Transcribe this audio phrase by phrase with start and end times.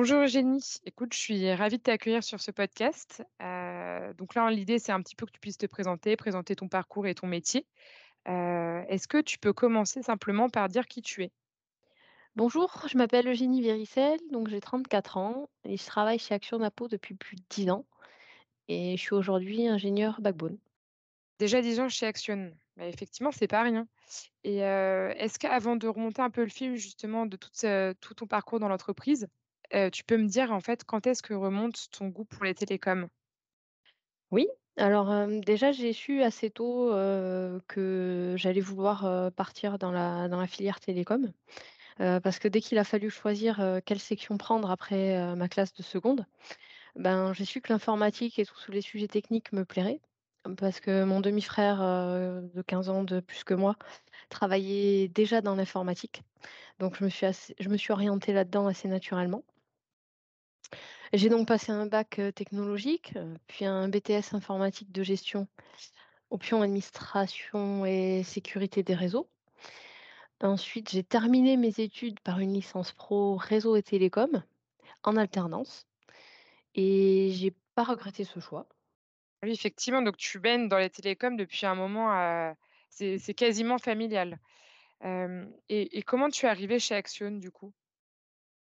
[0.00, 3.24] Bonjour Eugénie, écoute, je suis ravie de t'accueillir sur ce podcast.
[3.42, 6.68] Heu, donc là, l'idée, c'est un petit peu que tu puisses te présenter, présenter ton
[6.68, 7.66] parcours et ton métier.
[8.28, 11.32] Heu, est-ce que tu peux commencer simplement par dire qui tu es?
[12.36, 16.86] Bonjour, je m'appelle Eugénie Véricel, donc j'ai 34 ans et je travaille chez Action Napo
[16.86, 17.84] depuis plus de 10 ans
[18.68, 20.58] et je suis aujourd'hui ingénieure backbone.
[21.40, 23.88] Déjà 10 ans chez Action, bah, effectivement, c'est pas rien
[24.44, 28.60] et heu, est-ce qu'avant de remonter un peu le fil justement de tout ton parcours
[28.60, 29.26] dans l'entreprise,
[29.92, 33.08] tu peux me dire en fait quand est-ce que remonte ton goût pour les télécoms?
[34.30, 36.90] Oui, alors déjà j'ai su assez tôt,
[37.66, 41.32] que j'allais vouloir, partir dans la dans la filière télécom,
[41.98, 46.26] parce que dès qu'il a fallu choisir, quelle section prendre après, ma classe de seconde,
[46.96, 50.00] ben, j'ai su que l'informatique et tous les sujets techniques me plairaient.
[50.56, 53.76] Parce que mon demi-frère, de 15 ans de plus que moi,
[54.30, 56.22] travaillait déjà dans l'informatique.
[56.78, 57.26] Donc je me suis
[57.58, 59.42] je me suis orientée là-dedans assez naturellement.
[61.12, 63.14] J'ai donc passé un bac, technologique,
[63.46, 65.48] puis un BTS informatique de gestion,
[66.30, 69.28] option administration et sécurité des réseaux.
[70.40, 74.42] Ensuite, j'ai terminé mes études par une licence pro réseau et télécom
[75.02, 75.86] en alternance
[76.74, 78.68] et j'ai pas regretté ce choix.
[79.42, 82.54] Oui, effectivement, donc tu baignes dans les télécoms depuis un moment,
[82.90, 84.38] c'est quasiment familial.
[85.02, 87.72] Et et comment tu es arrivée chez Action du coup?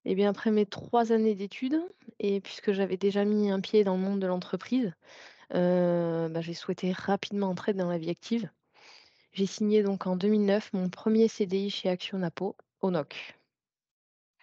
[0.06, 1.82] Et bien, après mes 3 années d'études
[2.20, 4.94] et puisque j'avais déjà mis un pied dans le monde de l'entreprise,
[5.54, 8.50] heu, bah, j'ai souhaité rapidement entrer dans la vie active.
[9.34, 13.36] J'ai signé donc en 2009 mon premier CDI chez Action Napo, au NOC.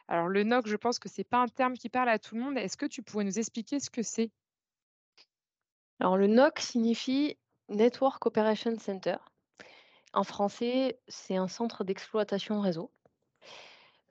[0.08, 2.42] Alors le NOC, je pense que c'est pas un terme qui parle à tout le
[2.42, 2.58] monde.
[2.58, 4.30] Est-ce que tu pourrais nous expliquer ce que c'est?
[6.00, 7.38] Alors le NOC signifie
[7.68, 9.16] Network Operation Center.
[10.12, 12.90] En français, c'est un centre d'exploitation réseau.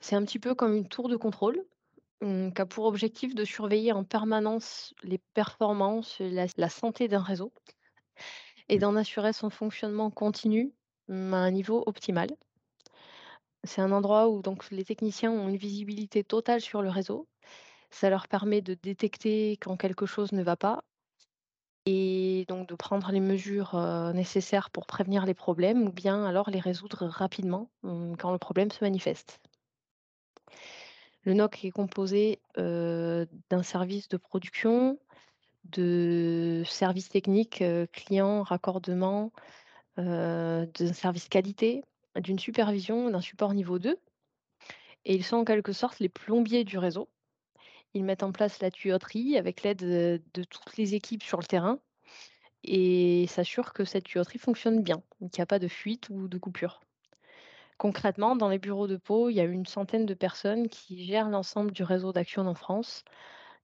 [0.02, 1.64] C'est un petit peu comme une tour de contrôle,
[2.22, 7.22] mmh, qui a pour objectif de surveiller en permanence les performances, la la santé d'un
[7.24, 7.54] réseau
[8.70, 10.74] et d'en assurer son fonctionnement continu,
[11.08, 12.30] mmh, à un niveau optimal.
[13.64, 17.28] C'est un endroit où donc les techniciens ont une visibilité totale sur le réseau.
[17.92, 20.84] Ça leur permet de détecter quand quelque chose ne va pas
[21.86, 23.76] et donc de prendre les mesures,
[24.16, 28.72] nécessaires pour prévenir les problèmes ou bien alors les résoudre rapidement, mmh, quand le problème
[28.72, 29.40] se manifeste.
[31.24, 34.98] Le NOC est composé, d'un service de production,
[35.66, 39.32] de services techniques, clients, raccordement,
[40.00, 41.84] heu, d'un service qualité,
[42.16, 43.98] d'une supervision, d'un support niveau 2
[45.06, 47.10] et ils sont en quelque sorte les plombiers du réseau.
[47.94, 51.80] Ils mettent en place la tuyauterie avec l'aide, de toutes les équipes sur le terrain
[52.64, 56.38] et s'assurent que cette tuyauterie fonctionne bien, qu'il y a pas de fuite ou de
[56.38, 56.82] coupure.
[57.82, 61.30] Concrètement, dans les bureaux de Pau, il y a une centaine de personnes qui gèrent
[61.30, 63.04] l'ensemble du réseau d'Action en France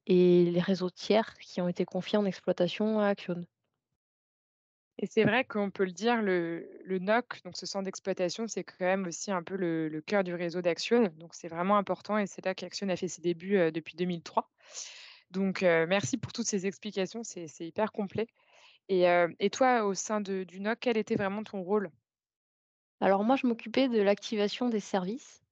[0.07, 3.45] et les réseaux tiers qui ont été confiés en exploitation à Action.
[5.00, 8.85] Et c'est vrai qu'on peut le dire, le NOC, donc ce centre d'exploitation, c'est quand
[8.85, 11.03] même aussi un peu le cœur du réseau d'Action.
[11.17, 14.49] Donc c'est vraiment important et c'est là qu'Action a fait ses débuts, heu, depuis 2003.
[15.31, 18.28] Donc heu, merci pour toutes ces explications, c'est hyper complet
[18.89, 21.91] et heu et toi, au sein du NOC, quel était vraiment ton rôle?
[23.00, 25.44] Alors moi, je m'occupais de l'activation des services,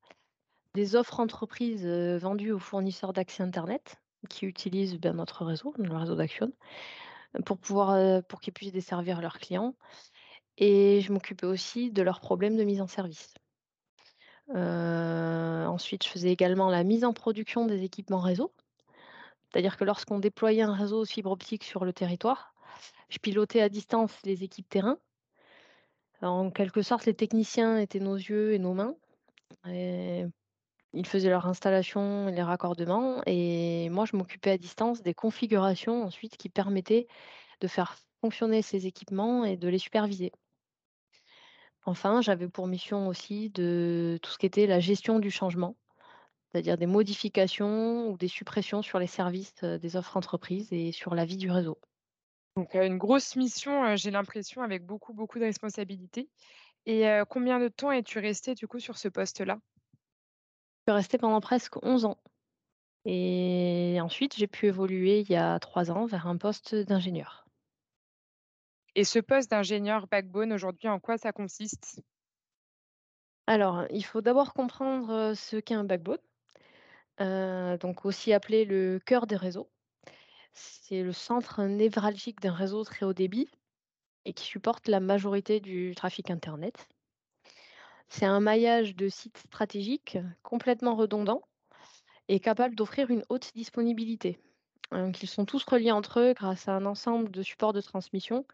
[0.74, 3.98] des offres entreprises vendues aux fournisseurs d'accès Internet
[4.30, 6.52] qui utilisent ben, notre réseau, le réseau d'Action,
[7.46, 9.76] pour pouvoir qu'ils puissent desservir leurs clients.
[10.58, 13.34] Et je m'occupais aussi de leurs problèmes de mise en service.
[14.50, 18.54] Ensuite, je faisais également la mise en production des équipements réseau,
[19.44, 22.54] c'est-à-dire que lorsqu'on déployait un réseau fibre optique sur le territoire,
[23.10, 24.98] je pilotais à distance les équipes terrain.
[26.25, 28.96] En quelque sorte, les techniciens étaient nos yeux et nos mains.
[30.94, 36.03] Ils faisaient leur installation et les raccordements et moi, je m'occupais à distance des configurations
[36.03, 37.08] ensuite qui permettaient
[37.62, 40.31] de faire fonctionner ces équipements et de les superviser.
[41.85, 45.75] Enfin, j'avais pour mission aussi de tout ce qui était la gestion du changement,
[46.52, 51.14] c'est-à-dire des modifications ou des suppressions sur les services euh, des offres entreprises et sur
[51.14, 51.78] la vie du réseau.
[52.55, 56.29] Donc une grosse mission, j'ai l'impression avec beaucoup, beaucoup de responsabilités
[56.85, 59.57] et combien de temps es-tu restée du coup sur ce poste-là?
[60.87, 62.17] Je suis restée pendant presque 11 ans
[63.03, 67.46] et ensuite j'ai pu évoluer il y a 3 ans vers un poste d'ingénieur.
[68.96, 71.99] Et ce poste d'ingénieur backbone aujourd'hui, en quoi ça consiste?
[73.47, 76.19] Alors, il faut d'abord comprendre ce qu'est un backbone.
[77.19, 79.69] Donc aussi appelé le cœur des réseaux.
[80.55, 83.49] C'est le centre névralgique d'un réseau très haut débit
[84.23, 86.87] et qui supporte la majorité du trafic internet.
[88.07, 91.41] C'est un maillage de sites stratégiques complètement redondant
[92.28, 94.40] est capable d'offrir une haute disponibilité.
[94.91, 98.46] Donc, ils sont tous reliés entre eux grâce à un ensemble de supports de transmission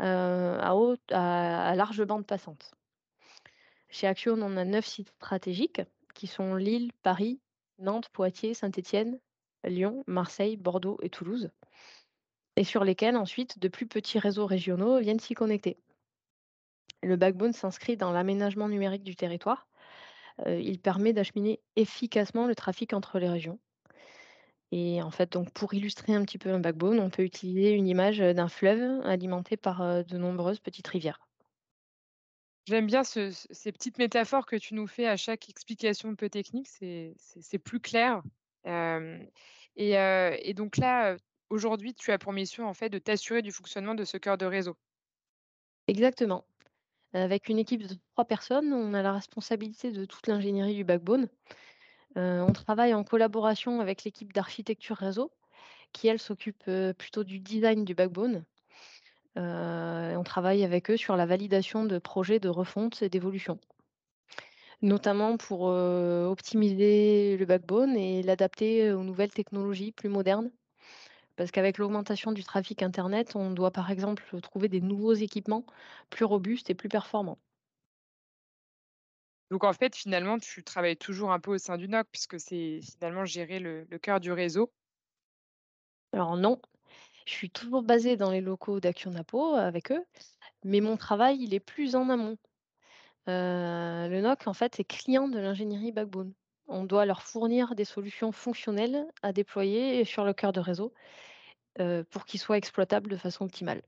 [0.00, 2.72] euh, à, haute, à large bande passante.
[3.88, 5.82] Chez Action, on a neuf sites stratégiques
[6.14, 7.40] qui sont Lille, Paris,
[7.78, 9.18] Nantes, Poitiers, Saint-Étienne,
[9.64, 11.50] Lyon, Marseille, Bordeaux et Toulouse,
[12.56, 15.78] et sur lesquels ensuite de plus petits réseaux régionaux viennent s'y connecter.
[17.02, 19.66] Le backbone s'inscrit dans l'aménagement numérique du territoire.
[20.46, 23.58] Il permet d'acheminer efficacement le trafic entre les régions.
[24.70, 27.86] Et en fait, donc pour illustrer un petit peu un backbone, on peut utiliser une
[27.86, 31.20] image d'un fleuve alimenté par de nombreuses petites rivières.
[32.66, 36.14] J'aime bien ce ce ces petites métaphores que tu nous fais à chaque explication un
[36.14, 38.22] peu technique, c'est plus clair.
[38.64, 41.16] Et donc là,
[41.50, 44.46] aujourd'hui, tu as pour mission, en fait, de t'assurer du fonctionnement de ce cœur de
[44.46, 44.76] réseau.
[45.88, 46.44] Exactement.
[47.14, 51.28] Avec une équipe de trois personnes, on a la responsabilité de toute l'ingénierie du backbone.
[52.16, 55.30] On travaille en collaboration avec l'équipe d'architecture réseau,
[55.92, 58.44] qui elle s'occupe plutôt du design du backbone.
[59.36, 63.58] On travaille avec eux sur la validation de projets de refonte et d'évolution,
[64.82, 70.50] notamment pour euh, optimiser le backbone et l'adapter aux nouvelles technologies plus modernes.
[71.36, 75.66] Parce qu'avec l'augmentation du trafic Internet, on doit par exemple trouver des nouveaux équipements
[76.10, 77.40] plus robustes et plus performants.
[79.52, 82.80] Donc en fait, finalement, tu travailles toujours un peu au sein du NOC puisque c'est
[82.82, 84.72] finalement gérer le le cœur du réseau?
[86.14, 86.58] Alors non,
[87.26, 90.04] je suis toujours basée dans les locaux d'Action Napo avec eux,
[90.64, 92.38] mais mon travail, il est plus en amont.
[93.26, 96.32] Le NOC, en fait, est client de l'ingénierie backbone.
[96.66, 100.92] On doit leur fournir des solutions fonctionnelles à déployer sur le cœur de réseau,
[102.10, 103.82] pour qu'ils soient exploitables de façon optimale.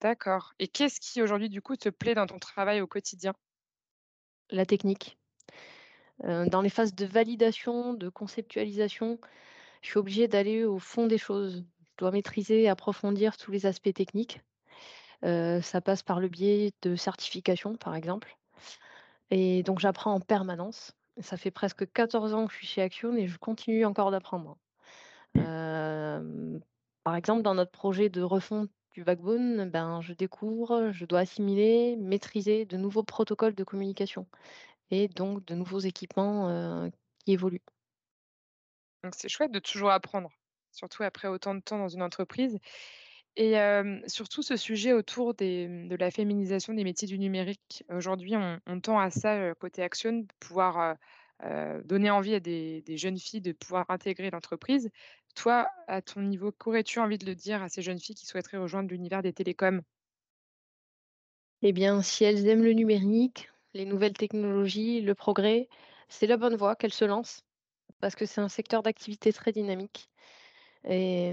[0.00, 3.34] D'accord et qu'est-ce qui aujourd'hui, du coup, te plaît dans ton travail au quotidien?
[4.50, 5.18] La technique,
[6.22, 9.18] dans les phases de validation, de conceptualisation,
[9.82, 11.64] je suis obligée d'aller au fond des choses.
[11.84, 14.40] Je dois maîtriser et approfondir tous les aspects techniques.
[15.22, 18.38] Ça passe par le biais de certifications, par exemple
[19.30, 20.96] et donc j'apprends en permanence.
[21.20, 24.56] Ça fait presque 14 ans que je suis chez Action et je continue encore d'apprendre.
[25.34, 26.60] Hem,
[27.04, 31.96] par exemple, dans notre projet de refonte du backbone, ben, je découvre, je dois assimiler,
[31.96, 34.26] maîtriser de nouveaux protocoles de communication
[34.90, 36.88] et donc de nouveaux équipements,
[37.24, 37.62] qui évoluent.
[39.04, 40.30] Donc c'est chouette de toujours apprendre,
[40.72, 42.58] surtout après autant de temps dans une entreprise
[43.38, 43.54] et
[44.08, 47.84] surtout ce sujet autour mmh, de la féminisation des métiers du numérique.
[47.88, 48.34] Aujourd'hui,
[48.66, 50.96] on tend à ça, côté Action, de pouvoir,
[51.84, 54.90] donner envie à des jeunes filles de pouvoir intégrer l'entreprise.
[55.36, 58.58] Toi, à ton niveau, qu'aurais-tu envie de le dire à ces jeunes filles qui souhaiteraient
[58.58, 59.82] rejoindre l'univers des télécoms?
[61.62, 65.68] Eh bien, si elles aiment le numérique, les nouvelles technologies, le progrès,
[66.08, 67.44] c'est la bonne voie qu'elles se lancent
[68.00, 70.08] parce que c'est un secteur d'activité très dynamique
[70.84, 71.32] et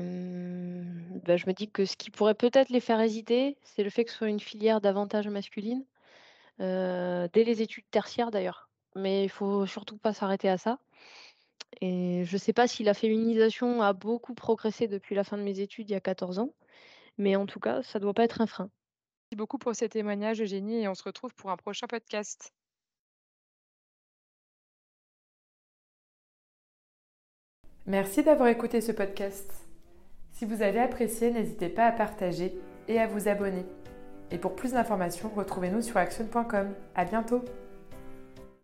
[1.26, 4.06] bah, je me dis que ce qui pourrait peut-être les faire hésiter, c'est le fait
[4.06, 5.86] que ce soit une filière davantage masculine,
[6.60, 8.70] dès les études tertiaires d'ailleurs.
[8.96, 10.80] Mais il faut surtout pas s'arrêter à ça
[11.82, 15.44] et je ne sais pas si la féminisation a beaucoup progressé depuis la fin de
[15.44, 16.54] mes études il y a 14 ans,
[17.18, 18.70] mais en tout cas, ça doit pas être un frein.
[19.26, 22.54] Merci beaucoup pour ces témoignages, Eugénie et on se retrouve pour un prochain podcast.
[27.88, 29.54] Merci d'avoir écouté ce podcast.
[30.32, 33.66] Si vous avez apprécié, n'hésitez pas à partager et à vous abonner.
[34.32, 36.74] Et pour plus d'informations, retrouvez-nous sur action.com.
[36.96, 37.46] À bientôt!